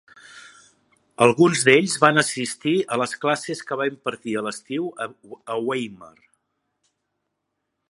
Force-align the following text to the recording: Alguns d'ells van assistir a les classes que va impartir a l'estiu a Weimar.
Alguns 1.25 1.65
d'ells 1.67 1.97
van 2.03 2.21
assistir 2.21 2.73
a 2.95 2.97
les 3.03 3.13
classes 3.25 3.63
que 3.69 3.79
va 3.83 3.87
impartir 3.91 4.35
a 4.41 4.45
l'estiu 4.47 4.89
a 5.07 5.61
Weimar. 5.69 6.13